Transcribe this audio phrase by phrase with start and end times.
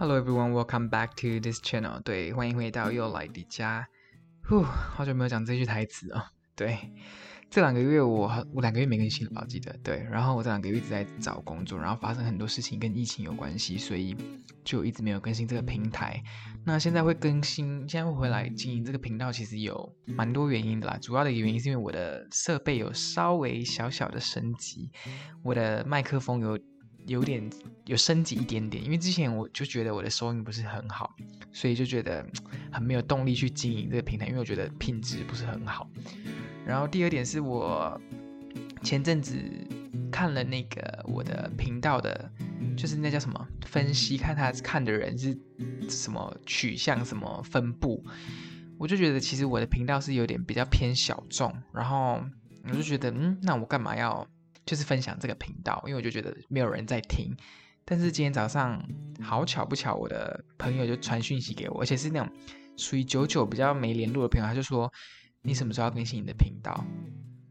[0.00, 2.00] Hello everyone, welcome back to this channel.
[2.04, 3.84] 对，欢迎回到又来的家。
[4.48, 6.22] 呼，好久没有讲这句台词哦。
[6.54, 6.78] 对，
[7.50, 9.40] 这两个月我我两个月没更新了吧？
[9.42, 10.06] 我记得对。
[10.08, 14.16] 然后我这两个月一直在找工作，然后发生很多事情跟疫情有关系，所以
[14.62, 16.22] 就一直没有更新这个平台。
[16.64, 20.96] 那现在会更新，现在会回来经营这个频道，其实有蛮多原因的啦。
[21.02, 24.92] 主要的原因是因为我的设备有稍微小小的升级，
[25.42, 26.56] 我的麦克风有。
[27.06, 27.48] 有点
[27.86, 31.14] 有升级一点点，因为之前我就觉得我的收音不是很好，
[31.52, 32.26] 所以就觉得
[32.70, 35.88] 很没有动力去经营这个平台，因为我觉得品质不是很好。
[36.66, 37.98] 然后第二点是我
[38.82, 39.34] 前阵子
[40.12, 42.30] 看了那个我的频道的，
[42.76, 45.38] 就是那叫什么分析，看他看的人是
[45.88, 48.04] 什么取向、什么分布，
[48.76, 52.22] 我就觉得其实我的频道是有点比较偏小众，然后
[52.64, 54.26] 我就觉得嗯，那我干嘛要？
[54.68, 57.34] 就是分享这个频道，因为我就觉得没有人在听。
[57.86, 58.86] 但是今天早上
[59.18, 62.30] 好巧不巧，我的朋友就传讯息给我，而且是那种
[62.76, 64.92] 属于久久比较没联络的朋友，他就说
[65.40, 66.84] 你什么时候要更新你的频道？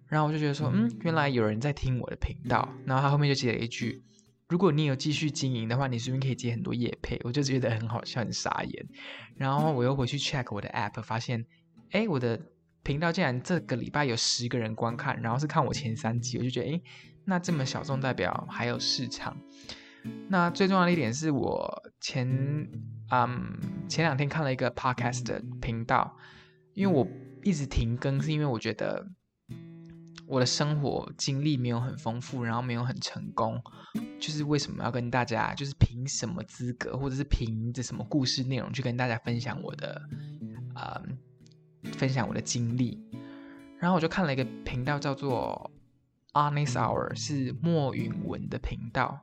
[0.06, 2.72] 然后我就觉得说，嗯，原来有人在听我的频道。
[2.86, 4.04] 然后他后面就接了一句，
[4.48, 7.20] 如果你有继续经营的话，你顺便可以接很多夜配。
[7.24, 8.88] 我就觉得很好笑，很傻眼。
[9.36, 11.44] 然后我又回去 check 我的 app，发现，
[11.90, 12.40] 哎，我的。
[12.88, 16.82] 频道竟然这个礼拜有十个人观看，然后是看我前三集，我就觉得，诶，
[17.26, 19.36] 那这么小众，代表还有市场。
[20.30, 22.26] 那最重要的一点是我前，
[23.12, 26.16] 嗯，前两天看了一个 podcast 的频道，
[26.76, 27.06] 因为我
[27.44, 29.06] 一直停更，是因为我觉得
[30.26, 33.62] 我的生活经历没有很丰富，然后没有很成功，
[34.18, 40.02] 就是为什么要跟大家，就是凭什么资格，或者是凭着什么故事内容去跟大家分享我的，
[40.74, 41.18] 嗯。
[41.84, 43.02] 分享我的经历，
[43.80, 45.72] 然后我就看了一个频道，叫做
[46.34, 49.20] Honest Hour，是莫允文的频道。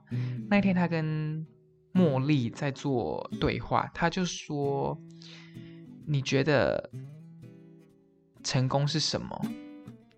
[0.49, 1.47] 那一天他跟
[1.93, 4.99] 茉莉在做对话，他就说
[6.07, 6.91] ：“你觉得
[8.43, 9.41] 成功是什么？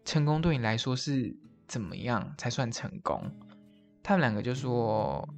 [0.05, 1.37] 成功对你来说是
[1.67, 3.21] 怎么样才算成功？”
[4.03, 5.29] 他们两个就说：“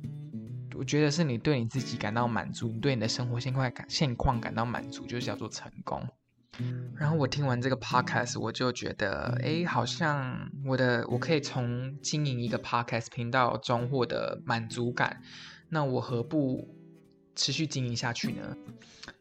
[0.77, 6.07] 我觉得是你对你自己感到满足，你对你的生活现况感现况感到满足，就叫做成功。”
[6.97, 15.23] 然后我听完这个 podcast，我就觉得，哎，好像我的我可以从经营一个 podcast 频道中获得满足感，
[15.69, 16.69] 那我何不
[17.37, 18.57] 持续经营下去呢？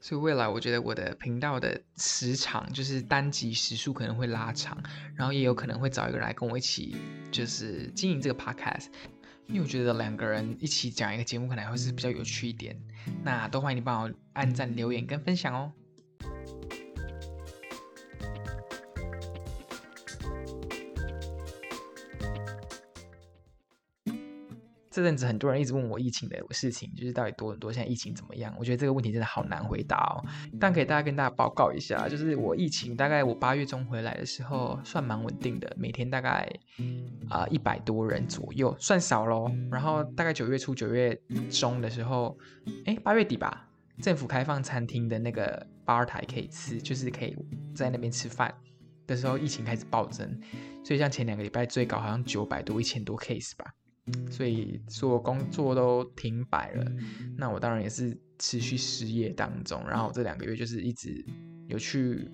[0.01, 4.81] 所以未来我觉得我的频道的时长就是单集时数可能会拉长，
[5.15, 6.95] 然后也有可能会找一个人来跟我一起
[7.31, 8.87] 就是经营这个 podcast，
[9.47, 12.75] 因为我觉得两个人一起讲一个节目可能会是比较有趣一点。
[13.23, 15.71] 那都欢迎你帮我按赞、留言跟分享哦。
[24.97, 28.51] 这阵子很多人一直问我疫情的事情，就是到底多很多，现在疫情怎么样？
[28.57, 30.25] 我觉得这个问题真的好难回答哦。
[30.59, 36.49] 但可以大家跟大家报告一下，就是我疫情大概我八月中回来的时候，算蛮稳定的，每天大概
[37.29, 39.51] 啊一百多人左右，算少咯。
[39.69, 41.15] 然后大概九月初、九月
[41.51, 42.35] 中的时候，
[42.85, 43.69] 哎，八月底吧，
[44.01, 47.37] 政府开放餐厅的那个吧台可以吃，就是可以
[47.75, 48.51] 在那边吃饭
[49.05, 50.27] 的时候，疫情开始暴增，
[50.83, 53.75] 所以像前两个礼拜最高好像九百多、一千多 case 吧。
[54.31, 56.91] 所以所有工作都停摆了，
[57.37, 59.83] 那我当然也是持续失业当中。
[59.87, 61.25] 然后这两个月就是一直
[61.67, 62.29] 有去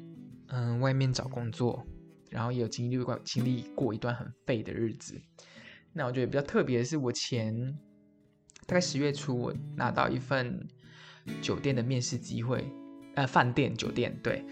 [0.47, 1.83] 嗯外面找工作，
[2.29, 5.19] 然后也有经历过经历过一段很废的日子。
[5.93, 7.77] 那我觉得比较特别的是，我前
[8.67, 10.67] 大概十月初我拿到一份
[11.41, 12.65] 酒店的面试机会，
[13.15, 14.45] 呃，饭店酒店对，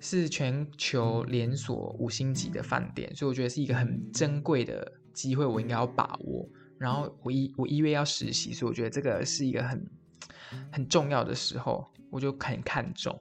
[0.00, 4.92] 是全球连锁五星级的饭店，所以我觉得是一个很珍贵的。
[5.16, 6.46] 机会我应该要把握，
[6.78, 9.90] 然后我一我一月要实习，所以我觉得这个是一个很
[10.70, 13.18] 很重要的时候，我就很看重，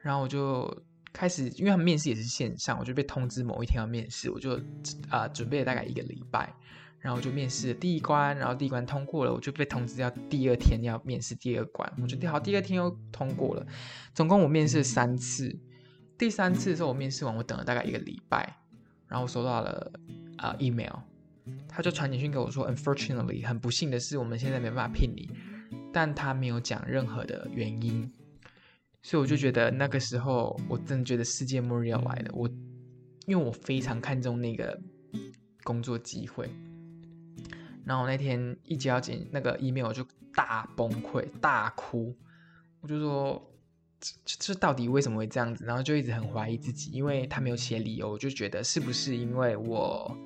[0.00, 0.72] 然后我就
[1.12, 4.60] 开始，因为他们面试也是线上，我就被通知某一天要面试，我就
[5.10, 6.54] 啊准备了大概一个礼拜，
[7.00, 13.66] 然后就面试第一关，然后第一关通过了，我就被通知要第二天要面试第二关，我觉得好，第二天又通过了，
[14.14, 15.58] 总共我面试三次，
[16.16, 18.56] 第三次的时候我面试完，我等了大概一个礼拜，
[19.08, 19.90] 然后收到了。
[20.38, 20.92] 啊，email，
[21.78, 25.30] 他就传简讯给我说，Unfortunately，很不幸的是，我们现在没办法聘你，
[25.92, 28.12] 但他没有讲任何的原因，
[29.00, 32.32] 所以我就觉得那个时候，我真的觉得世界末日要来了。
[32.34, 32.48] 我
[33.26, 34.76] 因为我非常看重那个
[35.62, 36.50] 工作机会，
[37.84, 40.04] 然后那天一接到简那个 email，我就
[40.34, 42.12] 大崩溃，大哭，
[42.80, 43.40] 我就说。
[44.00, 45.64] 这这到底为什么会这样子？
[45.64, 50.16] 然后就一直很怀疑自己，因为他没有写理由，我就觉得是不是因为我，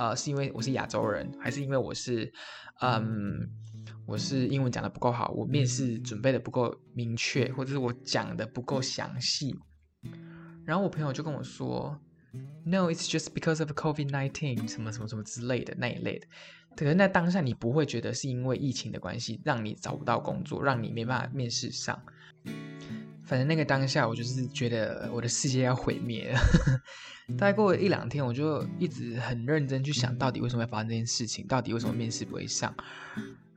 [0.00, 2.32] 呃，是因为我是亚洲人，还是因为我是，
[2.80, 3.46] 嗯，
[4.06, 9.54] 我是英文讲的不够好，我面试准备的不够明确，或者是我讲的不够详细。
[10.64, 12.00] 然后我朋友就跟我说
[12.64, 16.26] ，No, it's just because of COVID nineteen，什么什么什么之类的那一类的。
[16.74, 22.02] 可是那当下你不会觉得是因为疫情的关系让你找不到工作，让你没办法面试上。
[23.30, 26.40] 反正那个当下我就是觉得我的世界要毁灭了。
[27.38, 32.74] 大概过了一两天，我就一直很认真去想到底为什么要发生这件事情，到底为什么面试不会上。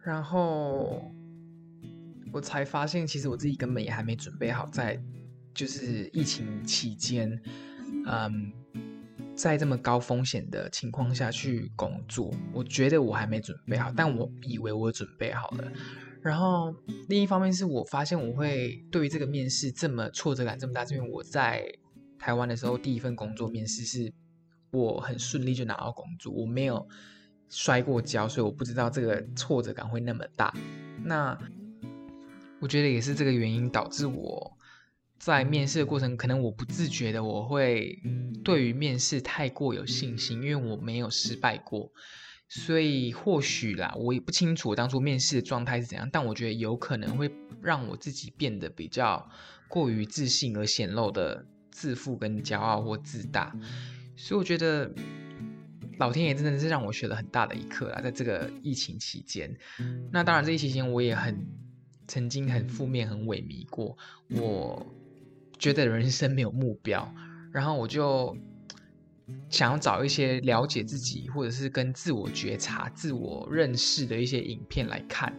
[0.03, 1.11] 然后
[2.31, 5.01] 我才发现，其实我自己根本也还没准备好在。
[5.55, 7.39] 就是疫情期间，
[8.07, 8.51] 嗯，
[9.35, 15.71] 在这么高风险的情况下去工作，我觉得我还没准备好，但我以为我准备好了。
[16.23, 16.73] 然后
[17.09, 21.63] 另一方面是我发现我会对于这个面试这么挫折感这么大，是因为我在
[22.17, 24.11] 台湾的时候第一份工作面试是
[24.71, 26.87] 我很顺利就拿到工作，我没有
[27.49, 30.53] 摔过跤，所以我不知道这个挫折感会那么大。
[31.03, 31.37] 那
[32.59, 34.57] 我觉得也是这个原因导致我。
[35.19, 37.97] 在面试的过程，可能我不自觉的我会
[38.43, 41.89] 对于面试太过有信心，因为我没有失败过，
[42.55, 49.27] 所以或许啦，我也不清楚当初面试的状态是怎样，但我觉得有可能会让我自己变得比较
[49.67, 53.55] 过于自信而显露的自负跟骄傲或自大，
[54.15, 54.91] 所以我觉得
[55.97, 59.57] 老天爷真的是让我学了很大的一课啦，在这个疫情期间，
[60.11, 61.47] 那当然这一期间我也很
[62.07, 63.97] 曾经很负面很萎靡过，
[64.29, 64.85] 我。
[65.59, 67.13] 觉得人生没有目标，
[67.53, 68.35] 然后我就
[69.49, 75.33] 想要找一些了解自己，或者是跟自我觉察、自我认识的一些影片来看。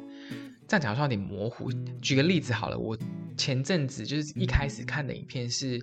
[0.66, 1.70] 这样讲好像有点模糊。
[2.00, 2.96] 举个例子好了，我
[3.36, 5.78] 前阵子就是一开始看的影片是，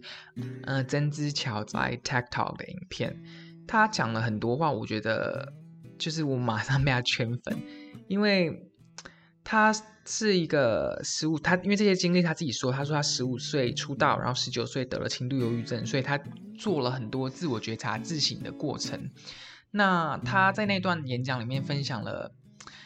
[0.63, 3.21] 呃，曾之乔在 TikTok 的影片，
[3.67, 5.53] 他讲了很多话，我觉得
[5.99, 7.55] 就是我马上被他圈粉，
[8.07, 8.70] 因为
[9.51, 9.75] 他。
[10.03, 16.19] 是一个十五，他因为这些经历他自己说，他说他十五岁出道，然后十九岁得了轻度忧郁症，所以他
[16.57, 19.11] 做了很多自我觉察、自省的过程。
[19.69, 22.33] 那他在那段演讲里面分享了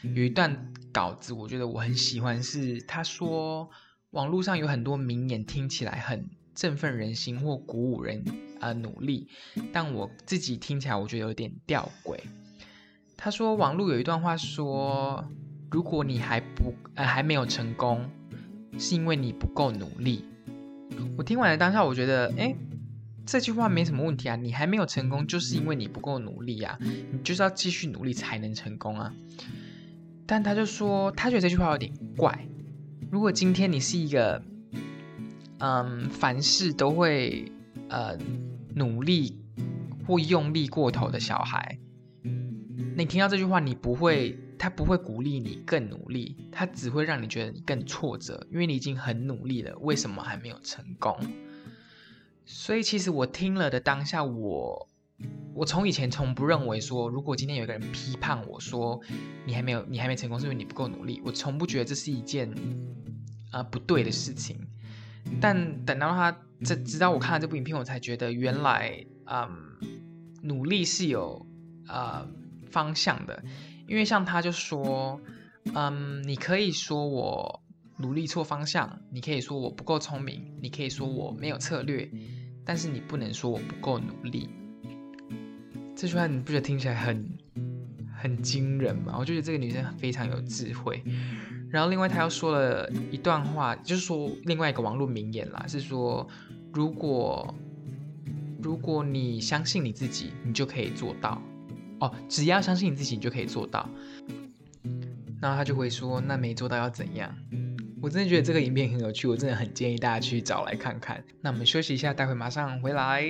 [0.01, 3.69] 有一段稿子，我觉得我很喜欢，是他说
[4.09, 8.25] 网络上有很多名言听起来很振奋人心或鼓舞人
[8.59, 9.29] 啊努力，
[9.71, 12.19] 但我自己听起来我觉得有点吊诡。
[13.15, 15.25] 他说网络有一段话说。
[15.71, 18.09] 如果你还不呃还没有成功，
[18.77, 20.25] 是因为你不够努力。
[21.17, 22.55] 我听完了当下，我觉得，哎，
[23.25, 24.35] 这句话没什么问题啊。
[24.35, 26.77] 你还没有成功，就是因为你不够努力啊。
[26.79, 29.13] 你就是要继续努力才能成功啊。
[30.25, 32.47] 但他就说，他觉得这句话有点怪。
[33.11, 34.41] 如果今天你是一个，
[35.59, 37.51] 嗯，凡事都会
[37.89, 38.17] 呃
[38.75, 39.39] 努力
[40.07, 41.79] 或用力过头的小孩，
[42.95, 44.39] 你听到这句话，你不会。
[44.57, 51.17] 他不会鼓励你更努力，他只会让你觉得你更挫折，因为你已经很努力了，为什么还没有成功？
[52.45, 54.89] 所以其实我听了的当下，我
[55.53, 59.01] 我从以前从不认为说，如果今天有一个人批判我说
[59.45, 62.53] 你还没有你还没成功，是因为你不够努力，我从不觉得这是一件
[63.51, 64.67] 啊不对的事情。
[65.41, 69.47] 但等到他这直到我看了这部影片，我才觉得原来嗯
[70.43, 71.45] 努力是有
[71.87, 72.27] 啊
[72.69, 73.43] 方向的。
[73.87, 75.19] 因为像他就说，
[75.73, 77.61] 嗯，你可以说我
[77.97, 82.09] 努力错方向，你可以说我不够聪明，你可以说我没有策略，
[82.65, 84.49] 但是你不能说我不够努力。
[85.95, 87.37] 这句话你不觉得听起来很
[88.21, 89.15] 很惊人吗？
[89.17, 91.01] 我就觉得这个女生非常有智慧。
[91.69, 96.27] 然后另外她又说了一段话，就是说另外一个网络名言啦，是说
[96.73, 97.53] 如果
[98.61, 101.41] 如果你相信你自己，你就可以做到。
[101.99, 103.89] 哦，只要相信你自己，你就可以做到。
[105.41, 107.35] 然后他就会说：“那没做到要怎样？”
[108.01, 111.23] 我真的觉得这个影片很有趣，我真的很建议大家去找来看看。
[111.41, 113.23] 那我们休息一下，待会马上回来。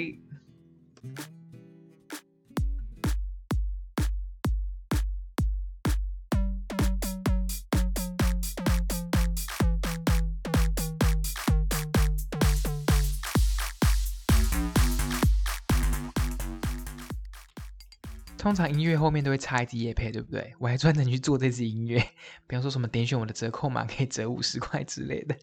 [18.46, 20.54] 通常音乐后面都会插一支夜配，对不对？
[20.60, 21.98] 我还专程去做这支音乐，
[22.46, 25.36] 比方说什么点选我的折扣码可以折五十块之类的。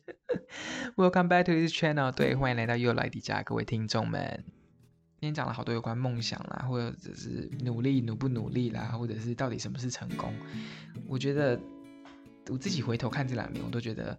[0.94, 4.44] Welcome back to this channel，对，欢迎来到又来迪家各位听众们。
[5.20, 10.32] 今天讲了好多有关梦想啦，或者是努力努不努力啦，或者是到底什么是成功。
[11.08, 11.58] 我觉得
[12.50, 14.16] 我自己回头看这两年，我都觉得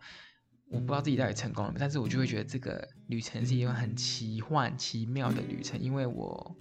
[0.67, 6.57] 我不知道自己到底成功了没，但是我就会觉得这个旅程是一段很奇幻奇妙的旅程，因为我。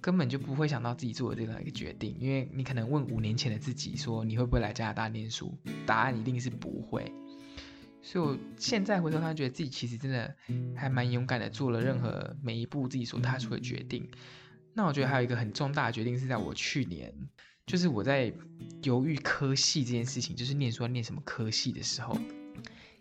[0.00, 7.12] 根本就不会想到自己做的这样一个决定，因为你可能问五年前的自己说你会不会来加拿大念书，答案一定是不会。
[8.02, 10.34] 所以我现在回头看，觉得自己其实真的
[10.74, 14.08] 还蛮勇敢的，做了任何每一步自己所踏出的决定。
[14.72, 17.12] 那我觉得还有一个很重大的决定是在我去年，
[17.66, 18.32] 就是我在
[18.82, 22.16] 犹豫科系这件事情，就是念书要念什么科系的时候，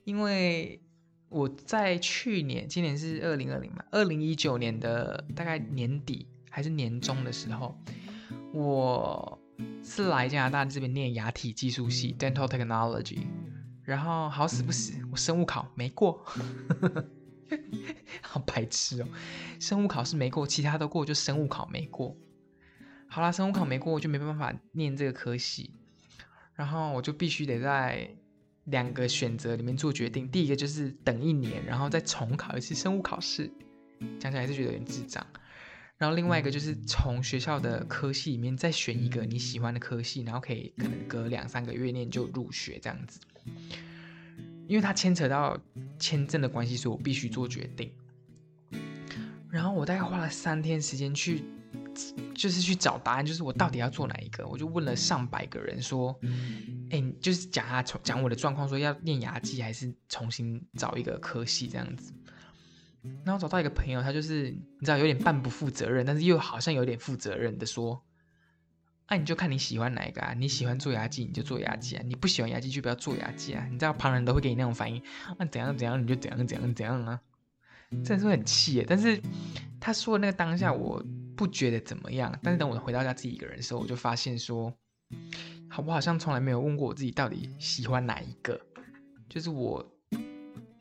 [0.03, 0.81] 因为
[1.29, 7.77] 我在去年，今年是二零二零嘛，二零一九年的大概年底还是年中的时候，
[8.53, 9.39] 我
[9.83, 13.19] 是来加拿大这边念牙体技术系 （Dental Technology）。
[13.83, 16.23] 然后好死不死，我生物考没过，
[18.21, 19.07] 好白痴哦！
[19.59, 22.15] 生物考试没过，其他都过，就生物考没过。
[23.07, 25.73] 好啦，生物考没过，我就没办法念这个科系。
[26.53, 28.07] 然后我就必须得在
[28.65, 30.29] 两个选择里面做决定。
[30.29, 33.51] 第一个就是等一年，然后再重考一次生物考试，
[34.19, 35.25] 讲起来还是觉得有点智障。
[35.99, 43.19] 然后另外一个就是从学校的科系里面再选一个你喜欢的科系，然后可以可能隔两三个月念就入学这样子。
[44.65, 45.59] 因为它牵扯到
[45.99, 47.91] 签证的关系，所以我必须做决定。
[49.49, 51.43] 然后我大概花了三天时间去，
[52.33, 54.47] 就是去找答案，就是我到底要做哪一个。
[54.47, 56.17] 我就问了上百个人，说
[56.91, 62.13] ：“哎，就是讲他讲我的状况，说要念牙技还是重新找一个科系这样子。”
[63.23, 68.03] 然后找到一个朋友，他就是你知道有点半不负责任，但是又好像有点负责任的说。
[69.11, 70.35] 那你就看你喜欢哪一个啊？
[70.35, 73.67] 你喜欢做牙技，你就做牙技啊；你不喜欢牙技，就不要做牙技啊。
[73.71, 75.01] 你知道旁人都会给你那种反应，
[75.39, 77.19] 那怎样怎样你就怎样怎样怎样啊，
[77.89, 78.85] 真的是很气耶。
[78.87, 79.19] 但是
[79.79, 81.03] 他说的那个当下，我
[81.35, 82.37] 不觉得怎么样。
[82.43, 84.71] 但是等我回到家自己一个人的时候，我就发现说，
[85.69, 88.61] 好，我好像从来没有问过我自己到底喜欢哪一个。
[89.27, 89.83] 就是我，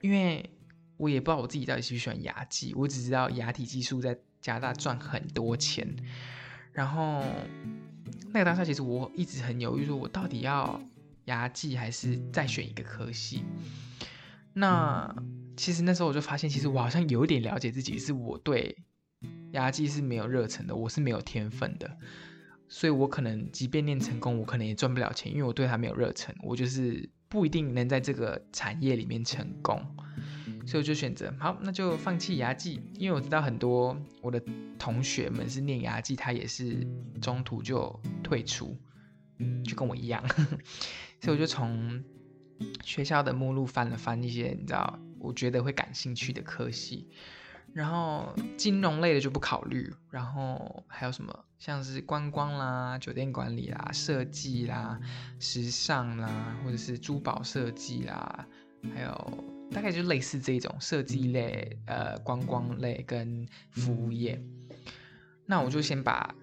[0.03, 0.51] 因为
[0.99, 5.89] 我也不知道我自己到底喜不喜欢牙技，我只知道牙体技术在加拿大赚很多钱，
[6.73, 7.25] 然后。
[8.33, 10.81] 那个当下，其实我一直很犹豫，说我到底要
[11.27, 13.43] 牙技还是再选一个科系。
[14.55, 15.15] 那
[15.57, 18.77] 其实那时候我就发现，其实我好像有点了解自己，是我对
[19.53, 21.99] 牙技是没有热忱的，我是没有天分的，
[22.67, 29.83] 所以我可能即便练成功，我可能也赚不了钱，因为我对它没有热忱，我就是不一定能在这个产业里面成功。
[30.69, 34.39] 所以我就选择好，那就放弃牙技，因为我知道很多我的
[34.79, 36.87] 同学们是念牙技，他也是
[37.23, 38.77] 中途就退出，
[39.65, 40.23] 就跟我一样。
[41.23, 42.05] 所以我就从
[42.85, 47.09] 学校的目录翻了翻一些，你知道，我觉得会感兴趣的科系，
[47.73, 55.01] 然后金融类的就不考虑，然后还有什么像是观光啦、酒店管理啦、设计啦、
[55.41, 58.47] 时尚啦，或者是珠宝设计啦，
[58.95, 59.58] 还有。
[59.71, 64.41] 大概就类似这种设计类、呃观光类跟服务业，
[65.47, 66.35] 那我就先把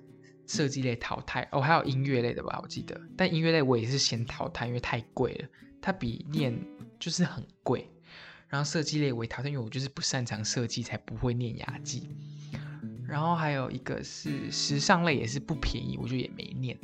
[0.48, 5.48] 设计类淘汰哦，还有音乐类的吧，我记得，但音乐类我也是先淘汰，因为太贵了，
[5.82, 6.55] 它比念
[7.00, 7.89] 就是很贵。
[8.48, 12.10] 然后设计类我也淘汰，因为我就是不擅长设计，才不会念牙技。
[13.08, 16.77] 然后还有一个是时尚类，也是不便宜，我就也没念。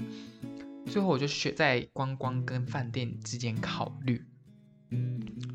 [0.88, 4.25] 最后我就选在观光跟饭店之间考虑。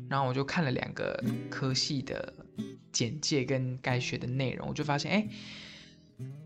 [0.09, 2.33] 然后我就看了两个科系的
[2.91, 5.27] 简介跟该学的内容，我就发现，哎，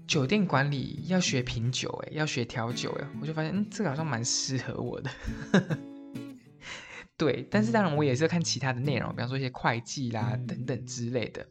[0.08, 5.10] 酒店管理要学品酒，哎，要学调酒，哎，我就发现，嗯，这个好像蛮适合我的。
[7.16, 11.48] 对，但是当然我也是要看其他的内容，比方说一些会计啦等等之类的。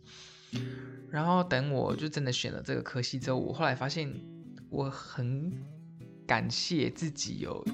[1.10, 4.12] 然后等我就真的选了这个科系之后，我后来发现
[4.68, 5.52] 我很
[6.26, 7.64] 感谢自己有。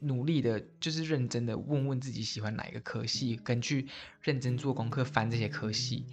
[0.00, 3.86] 努力的，就是认真的问问自己喜欢哪一个科系，跟去
[4.20, 6.06] 认真做功课翻这些科系。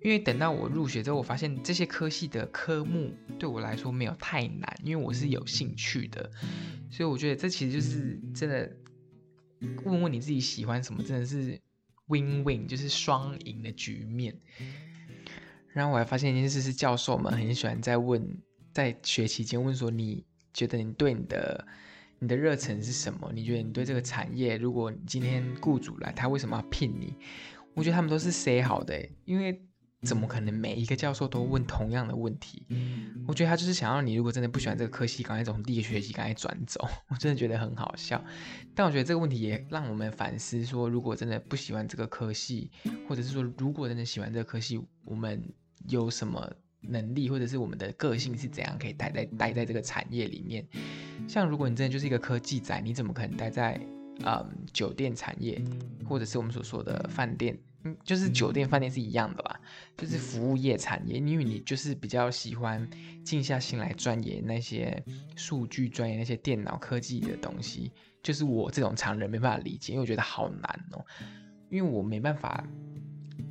[0.00, 6.28] 因为等到我入学之后，我发现这些科系的科目对我来说没有太难，因为我是有兴趣的。
[6.90, 8.76] 所以我觉得这其实就是真的，
[9.84, 11.60] 问问你自己喜欢什么，真的是
[12.06, 14.36] win win，就是双赢的局面。
[15.68, 18.38] 然后我还发现一件事是，教授们很喜欢在问，
[18.72, 21.66] 在学期间问说，你觉得你对你的。
[22.22, 23.32] 你的热忱是什么？
[23.34, 27.16] 你觉得你对这个产业，如果你今天雇主来，他为什么要聘你？
[27.74, 29.60] 我觉得他们都是 say 好的，因为
[30.02, 32.64] 怎么可能每一个教授都问同样的问题？
[33.26, 36.88] 我觉得他就是想要你，如果真的不喜欢这个科系，赶快从第一个学期赶快转走。
[37.10, 38.24] 我真的觉得很好笑。
[38.72, 42.70] 但我觉得这个问题也让我们反思：说如果真的不喜欢这个科系，
[43.08, 45.42] 或者是说如果真的喜欢这个科系，我们
[45.88, 46.52] 有什么？
[46.84, 50.66] 能力或者是我们的个性是怎样可以待在待在这个产业里面？
[51.28, 53.80] 像如果你真的就是一个科技仔，你怎么可能待在
[54.24, 55.62] 嗯酒店产业，
[56.06, 57.58] 或者是我们所说的饭店？
[57.84, 59.60] 嗯，就是酒店饭店是一样的吧，
[59.96, 62.88] 就是服务业产业，因为你就是比较喜欢
[63.24, 65.02] 静下心来钻研那些
[65.34, 67.90] 数据、钻研那些电脑科技的东西，
[68.22, 71.04] 就是我这种常人没办法理解，因为我觉得好难哦，
[71.70, 72.64] 因为我没办法，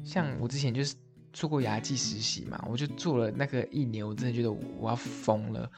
[0.02, 0.96] 像我之前就是
[1.34, 5.70] 做过牙技实习嘛，我就做了那个一年，我真的觉得我要疯了，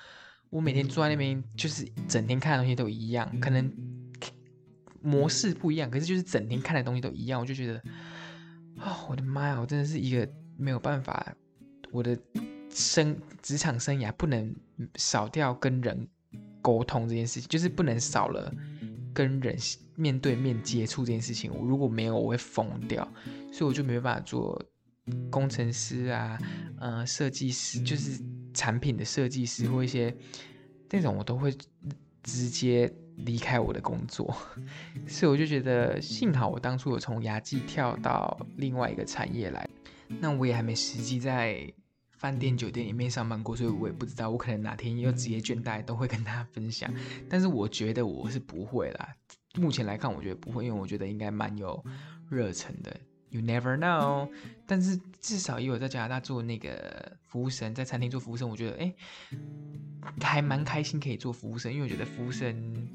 [0.54, 3.74] 我每天坐在那边就是整天看的东西都一样，可能
[5.02, 7.82] 模式不一样，可是就是整天看的东西都一样，我就觉得。
[8.78, 9.60] 哦，我的妈呀！
[9.60, 11.36] 我真的是一个没有办法，
[11.92, 12.18] 我的
[12.70, 14.56] 生职场生涯不能
[14.96, 16.08] 少掉跟人
[16.62, 18.54] 沟通这件事情，就是不能少了
[19.14, 19.56] 跟人
[19.96, 21.52] 面对面接触这件事情。
[21.54, 23.08] 我如果没有，我会疯掉，
[23.52, 24.60] 所以我就没办法做
[25.30, 26.38] 工程师啊，
[26.80, 28.20] 呃，设计师，就是
[28.54, 30.16] 产品的设计师或一些
[30.90, 31.54] 那种，我都会
[32.24, 32.94] 直接。
[33.18, 34.36] 离开我的工作，
[35.06, 39.70] 所以我就觉得幸好我当初有从牙技跳到另外一个产业来。
[40.08, 41.72] 那我也还没实际在
[42.10, 46.92] 饭店酒店里面上班过，所以我也不知道我可能哪天又职业倦怠都会跟大家分享。
[47.30, 49.16] 但是我觉得我是不会啦，
[49.60, 51.86] 目前来看我觉得不会，因为我觉得应该蛮有
[52.32, 53.00] 热忱的。
[53.34, 54.30] You never know，
[54.66, 58.94] 但是至少也有在加拿大做那个服务生，在餐厅做服务生，我觉得哎
[60.22, 62.88] 还蛮开心可以做服务生，因为我觉得服务生。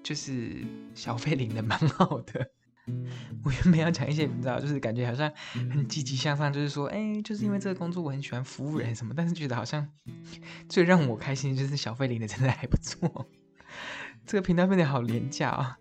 [0.00, 0.64] 就是
[0.94, 2.50] 小费领的蛮好的，
[3.44, 9.86] 我原本要讲一些你知道，就是感觉好像很积极向上，就是说，哎，就是因为这个工作我很喜欢服务人什么，但是觉得好像
[10.66, 13.28] 最让我开心就是小费领的真的还不错，
[14.24, 15.78] 这个频道变得好廉价啊。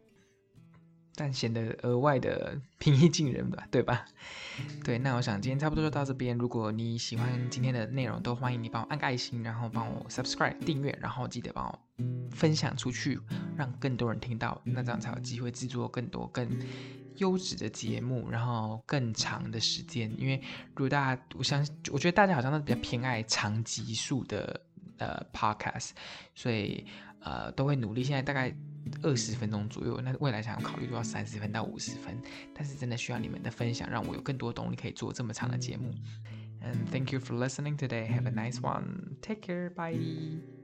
[1.18, 4.06] 但显得额外的 平易近人吧，对吧？
[4.84, 6.38] 对，那我想今天差不多就到这边。
[6.38, 11.80] 如果你喜欢今天的内容，都欢迎你帮我按个爱心，然后帮我 subscribe 订阅，然后记得帮我
[12.32, 13.20] 分享出去，
[13.56, 16.48] 让更多人听到，那这样才有机会制作更多更
[17.18, 20.14] 优质的节目，然后更长的时间。
[20.20, 20.40] 因为
[20.76, 24.62] 如果大家，我相信，我觉得大家好像都比较偏爱长集数的
[24.98, 25.92] 呃 podcast，
[26.36, 26.86] 所以
[27.22, 28.04] 呃都会努力。
[28.04, 28.54] 现在大概。
[29.02, 32.18] 二十分钟左右，那未来想要考虑都要三十分到五十分，
[32.56, 35.94] 但是真的需要你们的分享，让我有更多动力可以做这么长的节目。
[36.64, 38.08] And thank you for listening today.
[38.08, 39.18] Have a nice one.
[39.22, 39.70] Take care.
[39.72, 40.57] Bye.